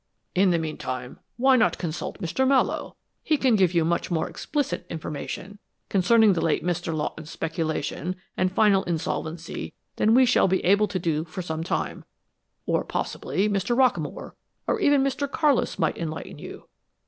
[0.33, 2.47] In the meantime, why not consult Mr.
[2.47, 2.95] Mallowe?
[3.21, 6.91] He can give you more explicit information concerning the late Mr.
[6.91, 12.03] Lawton's speculation and final insolvency than we shall be able to do for some time;
[12.65, 13.77] or possibly, Mr.
[13.77, 14.31] Rockamore,
[14.65, 15.29] or even Mr.
[15.29, 16.67] Carlis might enlighten you.